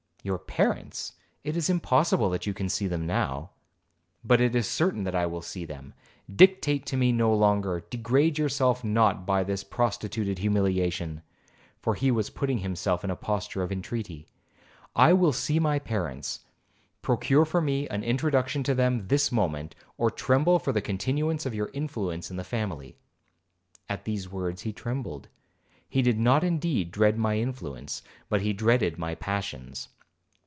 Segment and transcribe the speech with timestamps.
[0.23, 3.49] 'Your parents,—it is impossible that you can see them now.'
[4.23, 5.95] 'But it is certain that I will see them.
[6.31, 11.23] Dictate to me no longer,—degrade yourself not by this prostituted humiliation,'
[11.79, 16.41] for he was putting himself in a posture of intreaty,—'I will see my parents.
[17.01, 21.55] Procure for me an introduction to them this moment, or tremble for the continuance of
[21.55, 22.95] your influence in the family.'
[23.89, 25.29] At these words he trembled.
[25.89, 29.87] He did not indeed dread my influence, but he dreaded my passions.